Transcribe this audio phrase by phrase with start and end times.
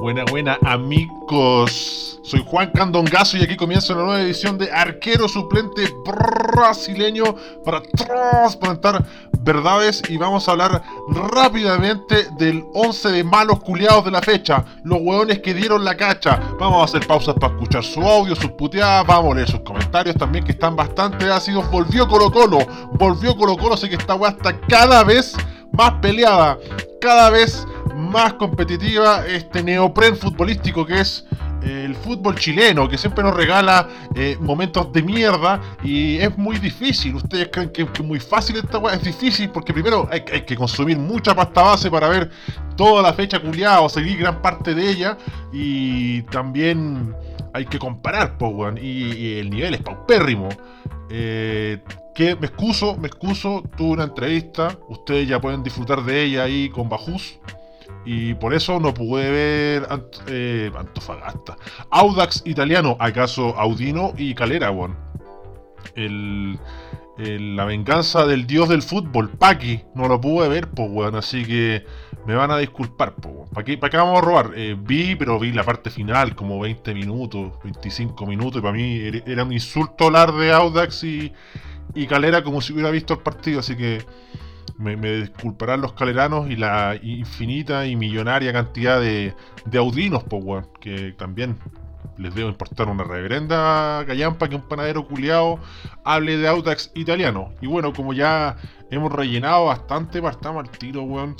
[0.00, 2.20] Buena, buena, amigos.
[2.22, 9.04] Soy Juan Candongazo y aquí comienza una nueva edición de Arquero Suplente Brasileño para transparentar
[9.40, 15.00] verdades y vamos a hablar rápidamente del 11 de malos culiados de la fecha, los
[15.02, 16.40] hueones que dieron la cacha.
[16.58, 20.16] Vamos a hacer pausas para escuchar su audio, sus puteadas, vamos a leer sus comentarios
[20.16, 21.70] también que están bastante ácidos.
[21.70, 22.60] Volvió Colo Colo,
[22.94, 25.36] volvió Colo Colo, sé que esta weá está cada vez
[25.72, 26.58] más peleada,
[27.02, 27.66] cada vez
[28.00, 31.24] más competitiva, este neopren futbolístico que es
[31.62, 36.58] eh, el fútbol chileno, que siempre nos regala eh, momentos de mierda y es muy
[36.58, 37.14] difícil.
[37.16, 40.96] Ustedes creen que es muy fácil esta weá, es difícil porque primero hay, que consumir
[40.98, 42.30] mucha pasta base para ver
[42.76, 45.18] toda la fecha culiada o seguir gran parte de ella
[45.52, 47.14] y también
[47.52, 50.48] hay que comparar, po, y, el nivel es paupérrimo.
[51.10, 51.80] Eh,
[52.14, 56.68] que me excuso, me excuso, tuve una entrevista, ustedes ya pueden disfrutar de ella ahí
[56.70, 57.38] con Bajus.
[58.04, 59.88] Y por eso no pude ver
[60.26, 61.56] eh, Antofagasta.
[61.90, 64.96] Audax italiano, acaso Audino y Calera, bueno.
[65.94, 66.58] El,
[67.18, 71.84] la venganza del dios del fútbol, Paki, no lo pude ver, pues bueno, así que
[72.26, 74.52] me van a disculpar, pues ¿Para qué, ¿Para qué vamos a robar?
[74.54, 79.00] Eh, vi, pero vi la parte final, como 20 minutos, 25 minutos, y para mí
[79.26, 81.32] era un insulto hablar de Audax y,
[81.94, 84.04] y Calera como si hubiera visto el partido, así que
[84.80, 89.34] me, disculparán los caleranos y la infinita y millonaria cantidad de,
[89.66, 91.58] de audinos, pues, que también
[92.16, 95.58] les debo importar una reverenda callampa que un panadero culiao
[96.04, 97.52] hable de Audax italiano.
[97.60, 98.56] Y bueno, como ya
[98.90, 101.36] hemos rellenado bastante, partamos al tiro, weón.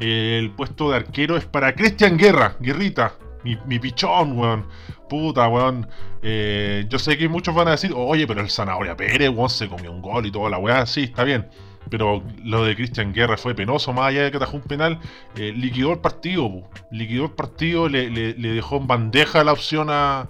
[0.00, 4.66] El puesto de arquero es para Cristian Guerra, Guerrita, mi, mi pichón, weón.
[5.08, 5.88] Puta, weón.
[6.22, 9.68] Eh, yo sé que muchos van a decir, oye, pero el Zanahoria Pérez, weón, se
[9.68, 10.86] comió un gol y toda la weá.
[10.86, 11.48] Sí, está bien.
[11.90, 14.98] Pero lo de Cristian Guerra fue penoso, más allá de que atajó un penal.
[15.36, 16.50] Eh, liquidó el partido,
[16.90, 20.28] liquidó el partido, le, dejó en bandeja la opción a,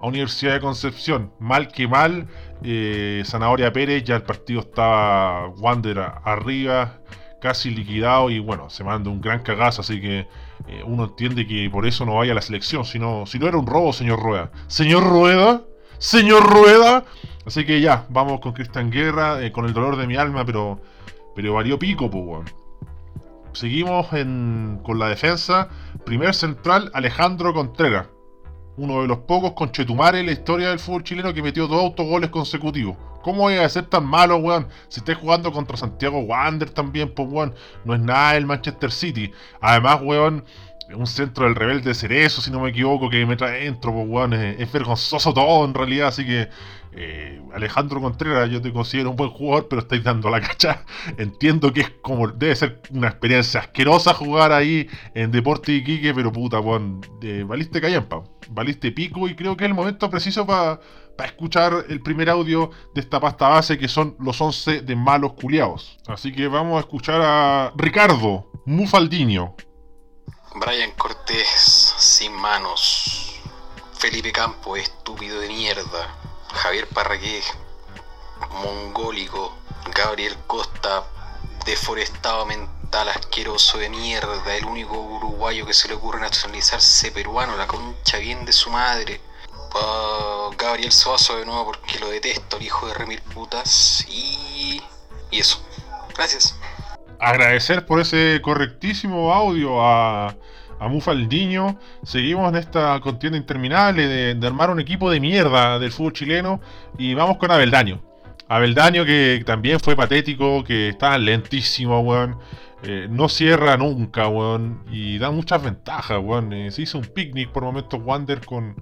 [0.00, 1.32] Universidad de Concepción.
[1.40, 2.28] Mal que mal,
[2.62, 7.00] eh, Zanahoria Pérez, ya el partido estaba Wander arriba,
[7.40, 10.26] casi liquidado y bueno, se manda un gran cagazo, así que
[10.68, 13.48] eh, uno entiende que por eso no vaya a la selección, si no, si no
[13.48, 14.50] era un robo, señor Rueda.
[14.66, 15.62] Señor Rueda,
[15.98, 17.04] señor Rueda.
[17.46, 20.80] Así que ya, vamos con Cristian Guerra, con el dolor de mi alma, pero
[21.38, 22.52] pero varió pico, pues,
[23.52, 25.68] Seguimos con la defensa.
[26.04, 28.08] Primer central, Alejandro Contreras.
[28.76, 32.30] Uno de los pocos conchetumares en la historia del fútbol chileno que metió dos autogoles
[32.30, 32.96] consecutivos.
[33.22, 34.66] ¿Cómo voy a ser tan malo, weón?
[34.88, 37.54] Si estáis jugando contra Santiago Wander también, pues, weón.
[37.84, 39.30] No es nada el Manchester City.
[39.60, 40.44] Además, weón,
[40.94, 44.32] un centro del rebelde Cerezo, si no me equivoco, que me trae dentro, pues, weón.
[44.32, 46.08] Es, vergonzoso todo, en realidad.
[46.08, 46.48] Así que
[46.92, 50.84] eh, Alejandro Contreras, yo te considero un buen jugador, pero estáis dando la cacha.
[51.18, 56.32] Entiendo que es como, debe ser una experiencia asquerosa jugar ahí en Deporte Iquique, pero
[56.32, 57.00] puta, weón,
[57.46, 60.80] valiste callampa, valiste pico y creo que es el momento preciso para
[61.24, 65.98] escuchar el primer audio de esta pasta base que son los 11 de malos culiados.
[66.06, 69.54] Así que vamos a escuchar a Ricardo Mufaldiño.
[70.60, 73.40] Brian Cortés, sin manos.
[73.96, 76.16] Felipe Campo, estúpido de mierda.
[76.52, 77.42] Javier Parraqué,
[78.50, 79.54] mongólico,
[79.94, 81.04] Gabriel Costa,
[81.64, 87.68] deforestado mental, asqueroso de mierda, el único uruguayo que se le ocurre nacionalizarse peruano, la
[87.68, 89.20] concha bien de su madre.
[90.56, 94.04] Gabriel Soazo de nuevo porque lo detesto, el hijo de remil putas.
[94.08, 94.82] Y,
[95.30, 95.60] y eso.
[96.16, 96.57] Gracias.
[97.20, 100.36] Agradecer por ese correctísimo audio a
[100.78, 101.78] a Mufaldiño.
[102.02, 106.60] Seguimos en esta contienda interminable de, armar un equipo de mierda del fútbol chileno.
[106.98, 108.00] Y vamos con Abeldaño.
[108.48, 112.38] Abeldaño que también fue patético, que está lentísimo, weón.
[112.84, 114.84] Eh, no cierra nunca, weón.
[114.90, 116.52] Y da muchas ventajas, weón.
[116.52, 118.76] Eh, se hizo un picnic por momentos Wander con,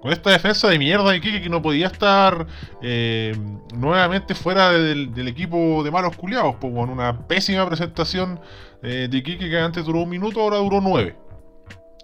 [0.00, 2.46] con esta defensa de mierda de Kike que no podía estar
[2.82, 3.36] eh,
[3.74, 6.56] nuevamente fuera del, equipo de malos culiados.
[6.60, 6.90] Pues, weón.
[6.90, 8.40] Una pésima presentación
[8.82, 11.16] de Kike que antes duró un minuto, ahora duró nueve.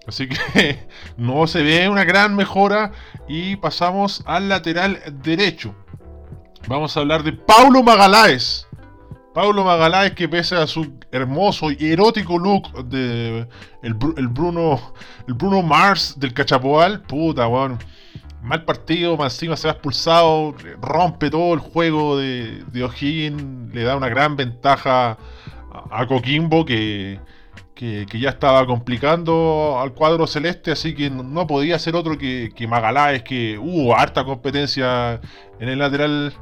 [0.06, 0.86] Así que
[1.16, 2.92] no se ve una gran mejora
[3.28, 5.74] y pasamos al lateral derecho.
[6.68, 8.65] Vamos a hablar de Paulo Magaláes.
[9.36, 13.46] Paulo Magaláes que pese a su hermoso y erótico look de
[13.82, 14.94] el, Bruno
[15.28, 17.78] el Bruno Mars del Cachapoal, puta, weón.
[18.40, 23.82] Mal partido, más encima se va expulsado, rompe todo el juego de, de O'Higgins, le
[23.82, 25.18] da una gran ventaja
[25.90, 27.20] a Coquimbo que,
[27.74, 32.66] que, ya estaba complicando al cuadro celeste, así que no podía ser otro que, que
[32.66, 35.20] Magaláes, que hubo harta competencia
[35.60, 36.32] en el lateral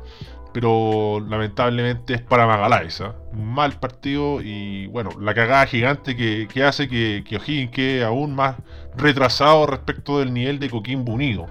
[0.54, 3.00] pero lamentablemente es para Magaláes.
[3.00, 3.16] ¿ah?
[3.32, 8.54] Mal partido y bueno, la cagada gigante que, hace que, que O'Higgins quede aún más
[8.96, 11.46] retrasado respecto del nivel de Coquimbo Unido.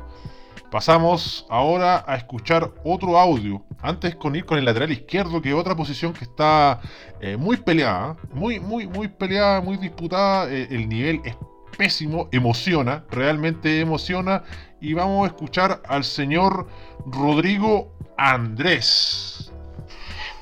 [0.72, 3.62] Pasamos ahora a escuchar otro audio.
[3.82, 6.80] Antes con ir con el lateral izquierdo, que es otra posición que está
[7.20, 8.16] eh, muy peleada.
[8.34, 10.50] Muy, muy, muy peleada, muy disputada.
[10.50, 11.36] Eh, el nivel es
[11.78, 14.44] pésimo, emociona, realmente emociona.
[14.84, 16.68] Y vamos a escuchar al señor
[17.06, 19.50] Rodrigo Andrés.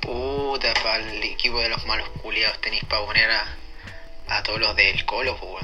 [0.01, 5.05] Puta, para el equipo de los malos culiados tenéis para poner a, todos los del
[5.05, 5.63] Colo, pues,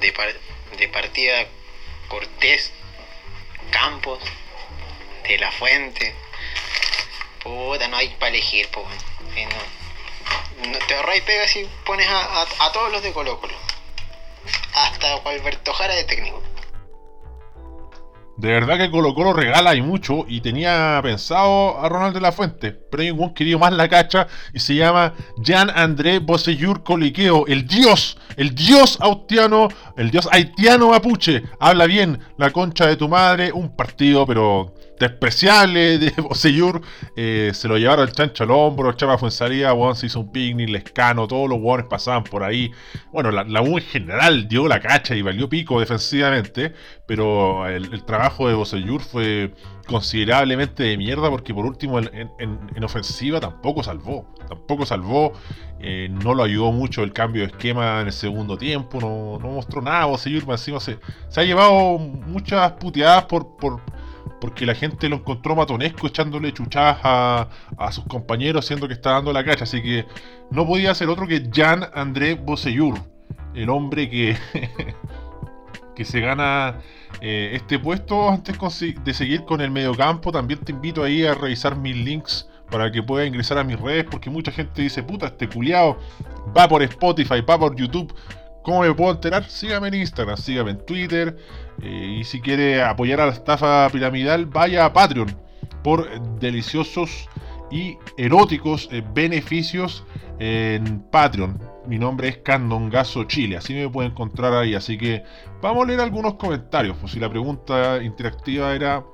[0.00, 0.14] de,
[0.78, 1.44] de partida
[2.06, 2.72] Cortés,
[3.72, 4.20] Campos,
[5.24, 6.14] de la Fuente.
[7.42, 8.86] Puta, no hay para elegir, pues.
[10.68, 13.56] no, te ahorras y pegas y pones a, a, todos los de Colo Colo.
[14.72, 16.51] Hasta Alberto Jara de técnico.
[18.42, 22.32] De verdad que Colo Colo regala y mucho y tenía pensado a Ronald de la
[22.32, 27.46] Fuente, pero hay un querido más la cacha y se llama Jean André Bosellur Coliqueo,
[27.46, 31.44] el dios, el dios haitiano, el dios haitiano mapuche.
[31.60, 36.80] Habla bien la concha de tu madre, un partido pero despreciable de Bosellur.
[37.16, 40.68] Eh, se lo llevaron el chancho al hombro, Chapa Fuensalida, Juan se hizo un picnic,
[40.68, 42.70] Lescano, todos los jugadores pasaban por ahí.
[43.12, 46.72] Bueno, la, U en general dio la cacha y valió pico defensivamente,
[47.06, 49.52] pero el, trabajo de Bosellur fue
[49.86, 54.26] considerablemente de mierda porque por último en, ofensiva tampoco salvó.
[54.48, 55.32] Tampoco salvó,
[55.80, 59.82] eh, no lo ayudó mucho el cambio de esquema en el segundo tiempo, no, mostró
[59.82, 60.04] nada.
[60.04, 63.56] Bosellur encima se, se ha llevado muchas puteadas por
[64.42, 69.32] porque la gente lo encontró matonesco echándole chuchadas a, sus compañeros, siendo que está dando
[69.32, 69.62] la cacha.
[69.62, 70.04] Así que
[70.50, 72.98] no podía ser otro que Jean André Bosellur,
[73.54, 74.36] el hombre que,
[75.94, 76.80] que se gana
[77.20, 78.30] eh, este puesto.
[78.30, 78.56] Antes
[79.04, 83.00] de seguir con el mediocampo, también te invito ahí a revisar mis links para que
[83.00, 85.98] puedas ingresar a mis redes, porque mucha gente dice, puta, este culiado
[86.56, 88.12] va por Spotify, va por YouTube
[88.62, 89.44] ¿Cómo me puedo enterar?
[89.44, 91.36] Sígame en Instagram, sígame en Twitter.
[91.82, 95.34] Eh, y si quiere apoyar a la estafa piramidal, vaya a Patreon
[95.82, 97.28] por deliciosos
[97.72, 100.04] y eróticos eh, beneficios
[100.38, 101.58] en Patreon.
[101.86, 104.76] Mi nombre es Candongazo Chile, así me puede encontrar ahí.
[104.76, 105.24] Así que
[105.60, 106.96] vamos a leer algunos comentarios.
[106.98, 109.04] Pues si la pregunta interactiva era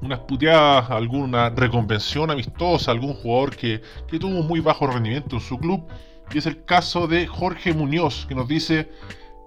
[0.00, 5.42] unas puteadas, alguna reconvención amistosa, algún jugador que, que tuvo un muy bajo rendimiento en
[5.42, 5.84] su club
[6.32, 8.90] y es el caso de Jorge Muñoz, que nos dice: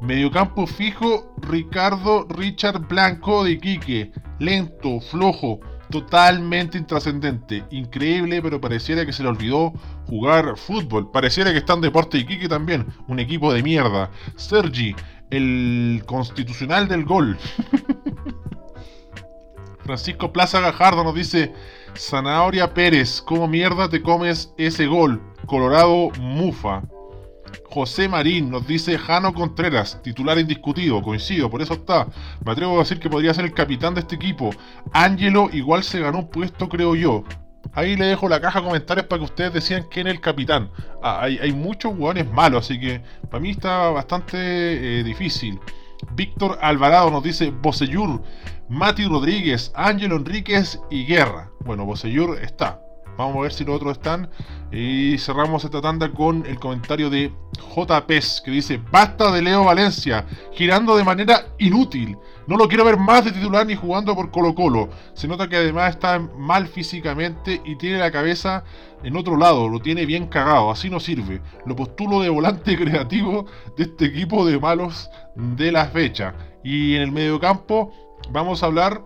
[0.01, 4.11] Mediocampo fijo, Ricardo Richard Blanco de Iquique.
[4.39, 5.59] Lento, flojo,
[5.89, 7.63] totalmente intrascendente.
[7.71, 9.73] Increíble, pero pareciera que se le olvidó
[10.05, 11.11] jugar fútbol.
[11.11, 12.85] Pareciera que está en Deporte Iquique también.
[13.07, 14.11] Un equipo de mierda.
[14.35, 14.95] Sergi,
[15.29, 17.37] el constitucional del gol.
[19.85, 21.53] Francisco Plaza Gajardo nos dice:
[21.95, 25.34] Zanahoria Pérez, ¿cómo mierda te comes ese gol?
[25.45, 26.83] Colorado Mufa.
[27.69, 32.07] José Marín nos dice Jano Contreras, titular indiscutido, coincido, por eso está.
[32.43, 34.49] Me atrevo a decir que podría ser el capitán de este equipo.
[34.93, 37.23] Ángelo igual se ganó un puesto, creo yo.
[37.73, 40.69] Ahí le dejo la caja de comentarios para que ustedes decían quién es el capitán.
[41.03, 44.37] Ah, hay, muchos jugadores malos, así que para mí está bastante
[44.99, 45.59] eh, difícil.
[46.13, 48.21] Víctor Alvarado nos dice Bosellur,
[48.69, 51.49] Mati Rodríguez, Ángelo Enríquez y Guerra.
[51.65, 52.84] Bueno, Bosellur está.
[53.17, 54.29] Vamos a ver si los otros están.
[54.71, 57.31] Y cerramos esta tanda con el comentario de
[57.75, 62.17] JPS que dice: Basta de Leo Valencia, girando de manera inútil.
[62.47, 64.89] No lo quiero ver más de titular ni jugando por Colo Colo.
[65.13, 68.63] Se nota que además está mal físicamente y tiene la cabeza
[69.03, 69.67] en otro lado.
[69.67, 70.69] Lo tiene bien cagado.
[70.69, 71.41] Así no sirve.
[71.65, 73.45] Lo postulo de volante creativo
[73.77, 76.35] de este equipo de malos de la fecha.
[76.63, 77.91] Y en el mediocampo
[78.31, 79.01] vamos a hablar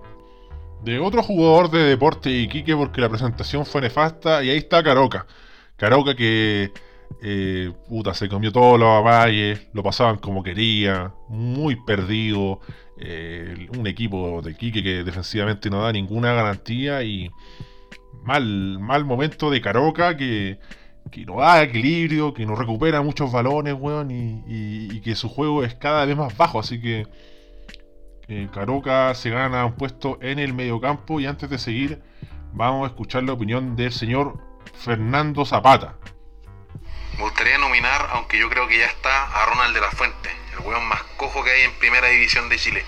[0.84, 5.26] de otro jugador de deporte Iquique porque la presentación fue nefasta y ahí está Caroca.
[5.76, 6.72] Caroca que
[7.22, 12.62] eh, puta, se comió todos los valles, lo pasaban como quería, muy perdido,
[12.98, 17.30] eh, un equipo de Iquique que defensivamente no da ninguna garantía y
[18.24, 20.60] mal, mal momento de Caroca que,
[21.12, 24.44] que no da equilibrio, que no recupera muchos balones, weón, y,
[24.96, 27.08] y que su juego es cada vez más bajo, así que
[28.30, 32.02] eh, Caroca se gana un puesto en el mediocampo y antes de seguir
[32.54, 34.38] vamos a escuchar la opinión del señor
[34.84, 35.96] Fernando Zapata.
[37.18, 40.60] Me gustaría nominar, aunque yo creo que ya está, a Ronald de la Fuente, el
[40.60, 42.86] weón más cojo que hay en primera división de Chile.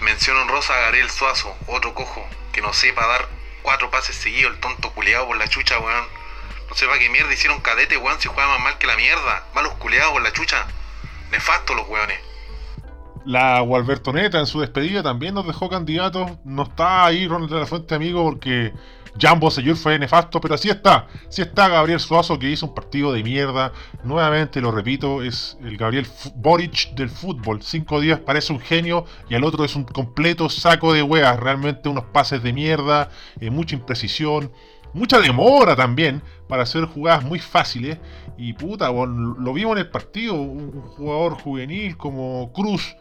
[0.00, 3.28] Menciono en rosa a Gabriel Suazo, otro cojo, que no sepa dar
[3.62, 6.06] cuatro pases seguidos, el tonto culeado por la chucha, weón.
[6.68, 9.44] No sepa qué mierda hicieron cadete, weón, si juega más mal que la mierda.
[9.54, 10.66] Malos culeados por la chucha.
[11.30, 12.27] Nefasto los weones.
[13.28, 16.30] La Walbertoneta en su despedida también nos dejó candidatos.
[16.44, 18.72] No está ahí Ronald de la Fuente, amigo, porque
[19.20, 21.08] Jambo Seyur fue nefasto, pero así está.
[21.28, 23.72] Sí está Gabriel Suazo que hizo un partido de mierda.
[24.02, 26.06] Nuevamente lo repito, es el Gabriel
[26.36, 27.60] Boric del fútbol.
[27.60, 31.38] Cinco días parece un genio y al otro es un completo saco de weas.
[31.38, 33.10] Realmente unos pases de mierda,
[33.42, 34.52] eh, mucha imprecisión,
[34.94, 37.98] mucha demora también para hacer jugadas muy fáciles.
[38.38, 40.32] Y puta, lo vimos en el partido.
[40.32, 42.96] Un jugador juvenil como Cruz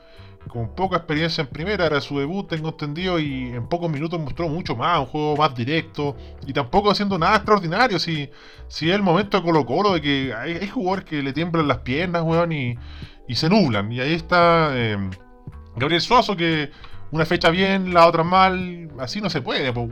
[0.47, 4.49] con poca experiencia en primera, era su debut, tengo entendido, y en pocos minutos mostró
[4.49, 8.29] mucho más, un juego más directo, y tampoco haciendo nada extraordinario, si,
[8.67, 11.79] si es el momento de Colo Colo, de que hay, jugadores que le tiemblan las
[11.79, 12.77] piernas, weón, y,
[13.29, 15.11] se nublan, y ahí está em,
[15.75, 16.71] Gabriel Suazo, que
[17.11, 19.89] una fecha bien, la otra mal, así no se puede, pues,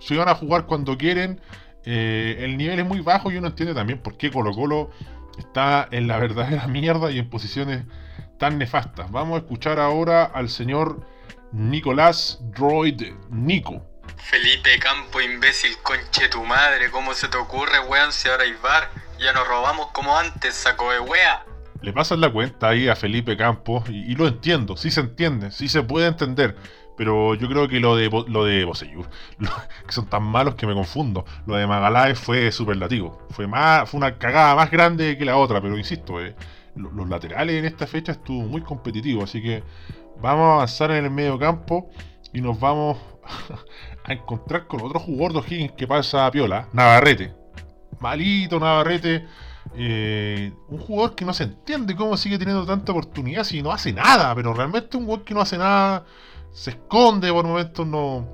[0.00, 1.40] si, van a jugar cuando quieren,
[1.84, 4.90] eh, el nivel es muy bajo y uno entiende también por qué Colo Colo
[5.38, 7.84] está en la verdadera mierda y en posiciones
[8.40, 9.12] tan nefastas.
[9.12, 11.06] Vamos a escuchar ahora al señor
[11.52, 13.86] Nicolás Droid Nico.
[14.16, 18.90] Felipe Campo, imbécil, conche tu madre, ¿cómo se te ocurre, weón, si ahora hay bar?
[19.18, 21.44] Ya nos robamos como antes, saco de wea.
[21.82, 25.68] Le pasan la cuenta ahí a Felipe Campos y, lo entiendo, sí se entiende, sí
[25.68, 26.56] se puede entender.
[26.96, 29.08] Pero yo creo que lo de lo de Boseyur,
[29.86, 31.24] que son tan malos que me confundo.
[31.46, 33.26] Lo de Magaláes fue superlativo.
[33.30, 36.34] Fue más, fue una cagada más grande que la otra, pero insisto, eh,
[36.74, 39.62] los laterales en esta fecha estuvo muy competitivo, así que
[40.20, 41.90] vamos a avanzar en el medio campo
[42.32, 42.98] y nos vamos
[44.04, 47.34] a encontrar con otro jugador de O'Higgins que pasa a Piola, Navarrete.
[48.00, 49.26] Malito Navarrete,
[49.74, 53.92] eh, un jugador que no se entiende cómo sigue teniendo tanta oportunidad si no hace
[53.92, 56.04] nada, pero realmente un jugador que no hace nada,
[56.52, 58.26] se esconde por momentos, no,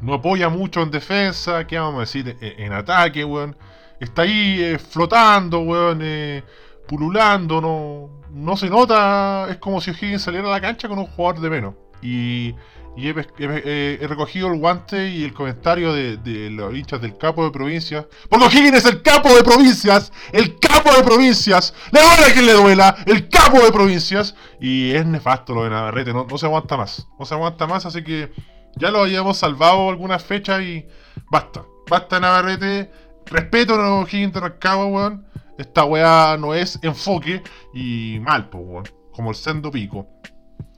[0.00, 2.36] no apoya mucho en defensa, ¿qué vamos a decir?
[2.40, 3.56] E, en, ataque, weón.
[4.00, 6.00] Está ahí eh, flotando, weón.
[6.02, 6.42] Eh,
[6.86, 11.06] pululando, no, no se nota, es como si O'Higgins saliera a la cancha con un
[11.06, 11.74] jugador de menos.
[12.02, 12.54] Y,
[12.96, 18.06] he, recogido el guante y el comentario de, los hinchas del capo de provincias.
[18.28, 22.46] Porque O'Higgins es el capo de provincias, el capo de provincias, le duele a quien
[22.46, 24.34] le duela, el capo de provincias.
[24.60, 27.86] Y es nefasto lo de Navarrete, no, no se aguanta más, no se aguanta más,
[27.86, 28.32] así que
[28.76, 30.86] ya lo habíamos salvado algunas fechas y
[31.30, 32.90] basta, basta Navarrete.
[33.24, 37.42] Respeto a O'Higgins de Rancagua, weón esta weá no es enfoque
[37.74, 40.06] y mal, pues, como el sendo pico.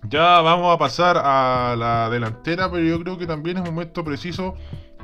[0.09, 4.55] Ya vamos a pasar a la delantera, pero yo creo que también es momento preciso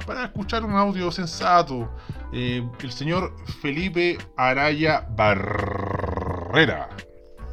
[0.07, 1.89] para escuchar un audio sensato.
[2.33, 6.91] Eh, el señor Felipe Araya Barrera.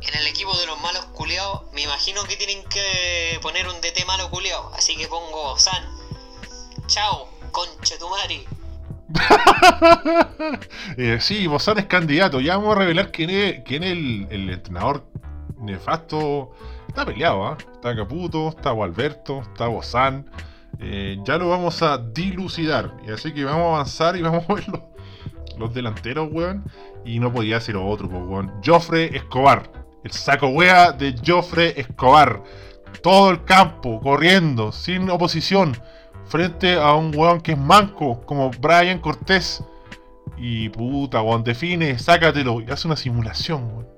[0.01, 4.05] En el equipo de los malos culeados, me imagino que tienen que poner un DT
[4.05, 4.71] malo culeado.
[4.75, 5.83] Así que pongo San.
[6.87, 8.45] Chao, conche tu madre.
[10.97, 12.39] eh, sí, Bozán es candidato.
[12.39, 15.05] Ya vamos a revelar quién es, quién es el, entrenador
[15.59, 16.51] nefasto.
[16.87, 17.57] Está peleado, ¿ah?
[17.73, 20.29] Está Caputo, está Gualberto, está Bozán.
[20.79, 22.93] Eh, ya lo vamos a dilucidar.
[23.07, 24.65] Y así que vamos a avanzar y vamos a ver
[25.57, 26.63] los, delanteros, weón.
[27.05, 28.51] Y no podía ser otro, pues, weón.
[28.65, 29.71] Joffre Escobar.
[30.03, 32.43] El saco wea de Joffre Escobar.
[33.01, 35.77] Todo el campo, corriendo, sin oposición
[36.27, 39.63] frente a un weón que es manco, como Brian Cortés.
[40.37, 43.97] Y puta, weón, define, sácatelo y hace una simulación, weón.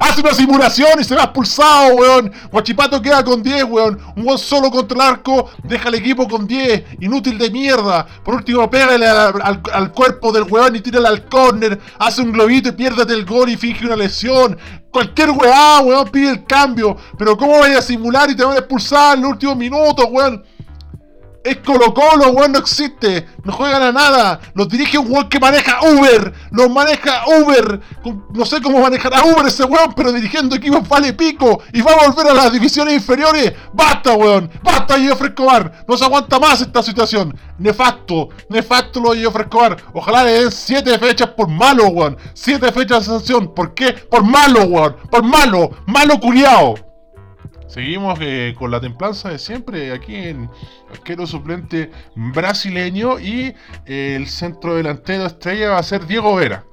[0.00, 2.32] Hace una simulación y se va expulsado, weón.
[2.52, 3.98] Guachipato queda con 10, weón.
[4.16, 7.00] Un weón solo contra el arco, deja el equipo con 10.
[7.00, 8.06] Inútil de mierda.
[8.24, 11.80] Por último, pégale al, cuerpo del weón y tírale al córner.
[11.98, 14.56] Hace un globito y piérdete el gol y finge una lesión.
[14.92, 16.96] Cualquier weón, weón, pide el cambio.
[17.18, 20.44] Pero ¿cómo vaya a simular y te van a expulsar en los últimos minutos, weón?
[21.44, 23.26] Es Colo Colo, weón, no existe.
[23.44, 24.40] No juegan a nada.
[24.54, 26.32] Los dirige un weón que maneja Uber.
[26.50, 27.80] Los maneja Uber.
[28.34, 31.62] No sé cómo manejar a Uber ese weón, pero dirigiendo equipos vale pico.
[31.72, 33.52] Y va a volver a las divisiones inferiores.
[33.72, 34.50] Basta, weón.
[34.62, 35.84] Basta, Geoffrey Escobar.
[35.86, 37.38] No se aguanta más esta situación.
[37.58, 38.28] Nefasto.
[38.48, 39.76] Nefasto lo de Escobar.
[39.94, 42.16] Ojalá le den 7 fechas por malo, weón.
[42.34, 43.54] 7 fechas de sanción.
[43.54, 43.92] ¿Por qué?
[43.92, 44.96] Por malo, weón.
[45.10, 45.70] Por malo.
[45.86, 46.87] Malo culiao.
[47.68, 50.50] Seguimos eh, con la templanza de siempre aquí en
[50.90, 56.64] arquero suplente brasileño y eh, el centro delantero estrella va a ser Diego Vera.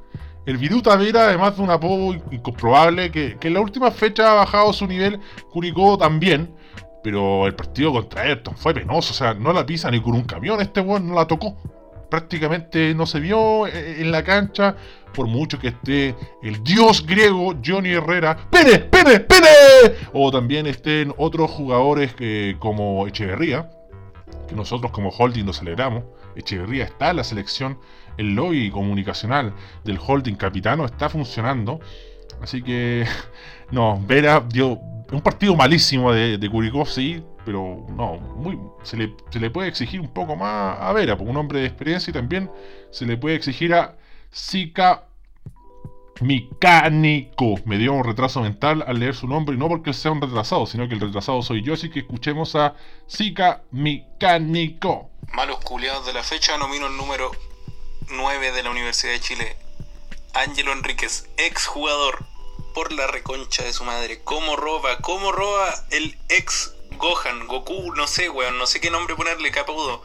[0.45, 4.71] El Viruta Vera, además de un apodo incomprobable, que, en la última fecha ha bajado
[4.71, 5.19] su nivel,
[5.51, 6.55] Curicó también,
[7.03, 10.23] pero el partido contra Ayrton fue penoso, o sea, no la pisa ni con un
[10.23, 11.57] camión, este weón no la tocó.
[12.09, 14.75] Prácticamente no se vio eh, en la cancha,
[15.13, 19.47] por mucho que esté el dios griego Johnny Herrera, ¡Pene, pene, pene!
[20.13, 23.69] O también estén otros jugadores que, como Echeverría,
[24.47, 26.03] que nosotros como holding lo celebramos.
[26.35, 27.79] Echeverría está en la selección,
[28.17, 31.79] el lobby comunicacional del holding capitano está funcionando.
[32.41, 33.05] Así que,
[33.71, 34.79] no, Vera dio
[35.11, 39.69] un partido malísimo de, de Kurikov, sí, pero no, muy, se, le, se le puede
[39.69, 42.49] exigir un poco más a Vera, porque un hombre de experiencia y también
[42.91, 43.95] se le puede exigir a
[44.33, 45.05] Zika
[46.21, 47.55] Mecánico.
[47.65, 50.65] Me dio un retraso mental al leer su nombre y no porque sea un retrasado,
[50.65, 52.75] sino que el retrasado soy yo, así que escuchemos a
[53.09, 55.09] Zika Mecánico.
[55.33, 57.31] Malos culiados de la fecha, nomino el número
[58.09, 59.57] 9 de la Universidad de Chile.
[60.33, 62.25] Ángelo Enríquez, ex jugador
[62.73, 64.21] por la reconcha de su madre.
[64.23, 64.97] ¿Cómo roba?
[64.97, 67.93] ¿Cómo roba el ex Gohan, Goku?
[67.95, 70.03] No sé, weón, no sé qué nombre ponerle, capudo.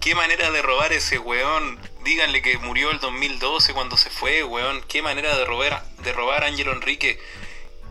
[0.00, 1.78] Qué manera de robar ese weón.
[2.04, 4.82] Díganle que murió el 2012 cuando se fue, weón.
[4.88, 7.18] Qué manera de robar, de robar a Ángelo Enrique.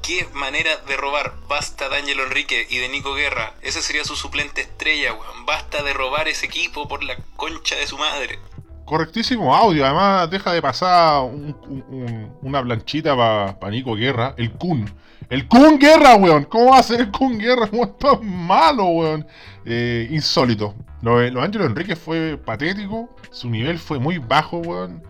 [0.02, 1.34] Qué manera de robar.
[1.48, 3.54] Basta de Ángelo Enrique y de Nico Guerra.
[3.62, 5.46] Ese sería su suplente estrella, weón.
[5.46, 8.40] Basta de robar ese equipo por la concha de su madre.
[8.84, 14.52] Correctísimo audio, además deja de pasar un- un- un- una planchita para Nico Guerra, el
[14.52, 14.94] Kun.
[15.32, 16.44] El Kun Guerra, weón.
[16.44, 17.70] ¿Cómo va a ser el Kun Guerra?
[17.72, 17.98] weón?
[17.98, 19.26] tan malo, weón.
[19.64, 20.76] Eh, insólito.
[21.02, 23.16] Lo lo Ángelo Enrique fue patético.
[23.32, 25.02] Su nivel fue muy bajo, weón.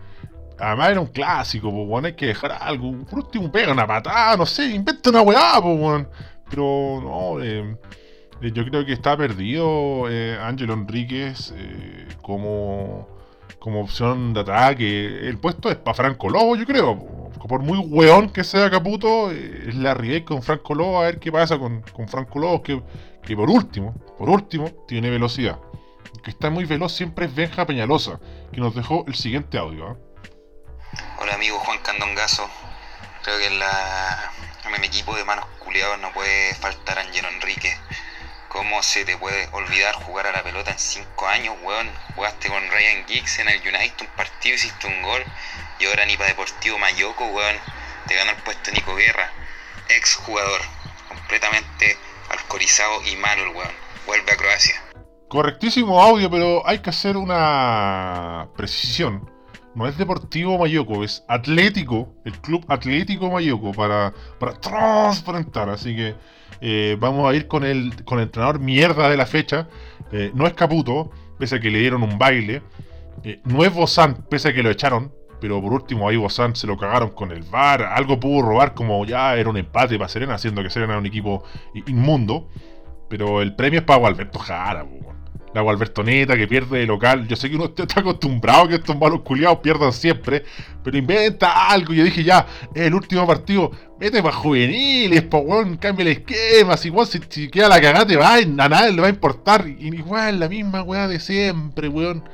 [0.60, 2.04] Además era un clásico, pues, weón.
[2.06, 3.04] Hay que dejar algo.
[3.04, 6.08] Por último, pega una patada, no sé, inventa una weá, pues, weón.
[6.48, 7.76] Pero no, eh,
[8.42, 11.52] eh, yo creo que está perdido eh, Ángelo Enríquez
[12.22, 13.08] como
[13.58, 15.28] como opción de ataque.
[15.28, 17.11] El puesto es para Franco Lobo, yo creo.
[17.42, 17.48] Po.
[17.48, 21.18] Por muy weón que sea Caputo, eh, es la rival con Franco Lobo, a ver
[21.18, 22.82] qué pasa con, con Franco Lobo, que,
[23.24, 25.58] que por último, por último, tiene velocidad.
[26.14, 28.20] El que está muy veloz siempre es Benja Peñalosa,
[28.52, 29.88] que nos dejó el siguiente audio.
[29.88, 29.96] ¿ah?
[31.18, 32.48] Hola amigo Juan Candongazo.
[33.22, 34.32] Creo que en, la,
[34.66, 37.76] en el equipo de manos culiados no puede faltar Angelo Enrique.
[38.48, 41.90] ¿Cómo se te puede olvidar jugar a la pelota en 5 años, weón?
[42.14, 45.24] Jugaste con Ryan Giggs en el United un partido, hiciste un gol
[45.82, 47.56] y ahora ni para Deportivo Mayoco, weón.
[48.06, 49.32] Te ganó el puesto Nico Guerra,
[49.88, 50.60] ex jugador,
[51.08, 51.96] completamente
[52.30, 53.72] alcoholizado y malo el weón.
[54.06, 54.74] Vuelve a Croacia.
[55.28, 59.28] Correctísimo audio, pero hay que hacer una precisión.
[59.74, 65.68] No es Deportivo Mayoco, es Atlético, el Club Atlético Mayoco, para, para transparentar.
[65.70, 66.14] Así que
[66.60, 69.68] eh, vamos a ir con el, con el entrenador mierda de la fecha.
[70.12, 72.62] Eh, no es Caputo, pese a que le dieron un baile.
[73.24, 75.12] Eh, no es Bozán, pese a que lo echaron.
[75.42, 77.82] Pero por último ahí Bozán se lo cagaron con el VAR.
[77.82, 81.06] Algo pudo robar como ya era un empate para Serena, haciendo que Serena era un
[81.06, 81.42] equipo
[81.86, 82.48] inmundo.
[83.08, 85.12] Pero el premio es para Gualberto Jara, po.
[85.52, 87.26] La Gualbertoneta que pierde de local.
[87.26, 90.44] Yo sé que uno está acostumbrado a que estos malos culiados pierdan siempre.
[90.84, 91.92] Pero inventa algo.
[91.92, 93.72] Yo dije ya, el último partido.
[93.98, 95.76] Vete para juveniles, po weón.
[95.76, 96.76] Cambia el esquema.
[96.76, 99.66] Si, weón, si, si queda la cagada te va, a nadie le va a importar.
[99.66, 102.28] Y igual la misma weá de siempre, weón.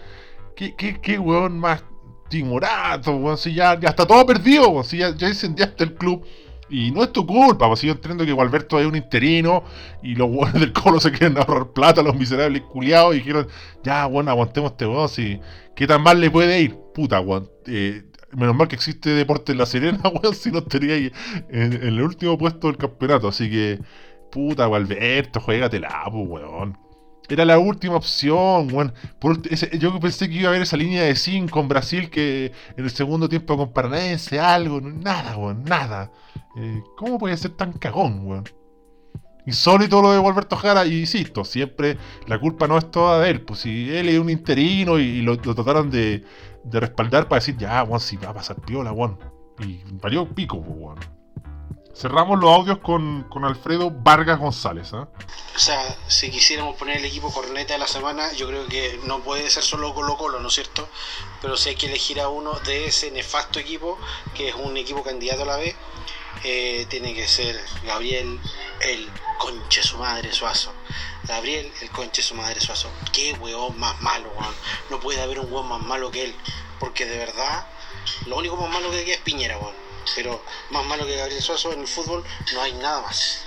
[0.55, 1.83] ¿Qué, qué, qué weón más
[2.29, 3.38] timorato, weón?
[3.38, 4.85] Si ya, ya está todo perdido, weón.
[4.85, 6.25] Si ya, ya incendiaste el club.
[6.71, 9.64] Y no es tu culpa, pues yo entiendo que Gualberto es un interino
[10.03, 13.49] y los del colo se quieren ahorrar plata, los miserables culiados, y dijeron,
[13.83, 15.41] ya, bueno, aguantemos este weón, si,
[15.75, 16.77] ¿qué tan mal le puede ir?
[16.95, 17.51] Puta, weón.
[17.67, 21.11] eh, menos mal que existe Deporte en La Serena, weón, si no estaría ahí
[21.49, 23.81] en, en el último puesto del campeonato, así que,
[24.31, 26.88] puta, Gualberto, juégatela, pues, weón.
[27.29, 28.69] Era la última opción,
[29.51, 32.85] ese- yo pensé que iba a haber esa línea de 5 con Brasil que en
[32.85, 36.11] el segundo tiempo con Paranaense, algo, nada, weón, nada.
[36.57, 38.45] Eh, ¿Cómo puede ser tan cagón, weón?
[39.47, 43.41] Insólito lo de Gualberto Jara, y insisto, siempre la culpa no es toda de él.
[43.43, 46.23] Pues si él es un interino y, lo, trataron de,
[46.64, 49.19] de respaldar para decir, ya, weón, si va a pasar piola, weón.
[49.61, 51.18] Y valió pico, pues, weón.
[51.99, 55.09] Cerramos los audios con, con Alfredo Vargas González, ¿ah?
[55.57, 59.19] O sea, si quisiéramos poner el equipo corneta de la semana, yo creo que no
[59.19, 60.89] puede ser solo Colo Colo, ¿no es cierto?
[61.43, 63.99] Pero si hay que elegir a uno de ese nefasto equipo,
[64.33, 65.75] que es un equipo candidato a la B,
[66.45, 68.39] eh, tiene que ser Gabriel,
[68.81, 70.73] el conche su madre Suazo.
[71.25, 72.93] Gabriel, el conche su madre Suazo.
[73.11, 74.55] Qué weón más malo, weón.
[74.91, 76.35] No puede haber un weón más malo que él.
[76.79, 77.67] Porque de verdad,
[78.27, 79.88] lo único más malo que queda es Piñera, weón.
[80.15, 83.47] Pero más malo que Gabriel Suazo en el fútbol no hay nada más.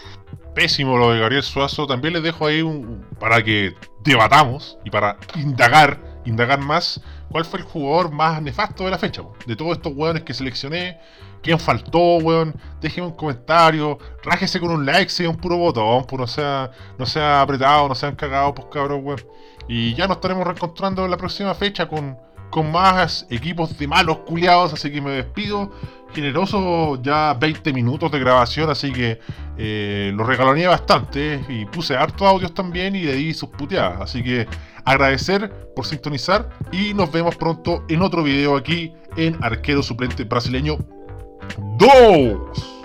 [0.53, 1.87] Pésimo lo de Gabriel Suazo.
[1.87, 7.59] También les dejo ahí un, para que debatamos y para indagar, indagar más cuál fue
[7.59, 9.23] el jugador más nefasto de la fecha.
[9.45, 10.99] De todos estos weones que seleccioné,
[11.41, 12.55] quién faltó, weón.
[12.79, 17.05] Déjenme un comentario, rájese con un like, sea un puro botón, pues no sea, no
[17.05, 19.25] sea apretado, no sean cagados, pues cabros, weón.
[19.67, 22.17] Y ya nos estaremos reencontrando en la próxima fecha con,
[22.49, 25.71] con más equipos de malos culiados, así que me despido.
[26.13, 29.19] Generoso ya 20 minutos de grabación, así que
[29.57, 34.01] eh, lo regaloneé bastante y puse hartos audios también y le di sus puteadas.
[34.01, 34.47] Así que
[34.83, 40.77] agradecer por sintonizar y nos vemos pronto en otro video aquí en Arquero Suplente Brasileño
[41.77, 42.81] 2.